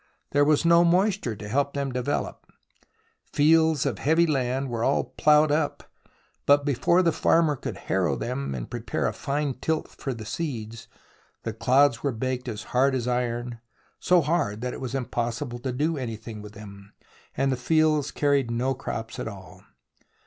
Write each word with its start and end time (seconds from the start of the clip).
There 0.31 0.43
was 0.43 0.65
no 0.65 0.83
moisture 0.83 1.35
to 1.35 1.47
help 1.47 1.73
them 1.75 1.91
to 1.91 1.99
develop. 1.99 2.51
Fields 3.31 3.85
of 3.85 3.99
heavy 3.99 4.25
land 4.25 4.67
were 4.67 4.83
all 4.83 5.03
ploughed 5.03 5.51
up, 5.51 5.83
but 6.47 6.65
before 6.65 7.03
the 7.03 7.11
farmer 7.11 7.55
could 7.55 7.77
harrow 7.77 8.15
them 8.15 8.55
and 8.55 8.67
prepare 8.67 9.05
a 9.05 9.13
fine 9.13 9.53
tilth 9.59 9.93
for 9.93 10.15
the 10.15 10.25
seeds, 10.25 10.87
the 11.43 11.53
clods 11.53 12.01
were 12.01 12.11
baked 12.11 12.47
as 12.47 12.63
hard 12.73 12.95
as 12.95 13.07
iron, 13.07 13.59
so 13.99 14.21
hard 14.21 14.61
that 14.61 14.73
it 14.73 14.81
was 14.81 14.95
impossible 14.95 15.59
to 15.59 15.71
do 15.71 15.97
anything 15.99 16.41
with 16.41 16.53
them, 16.53 16.93
and 17.37 17.51
the 17.51 17.55
fields 17.55 18.09
carried 18.09 18.49
no 18.49 18.73
crops 18.73 19.19
at 19.19 19.27
all. 19.27 19.61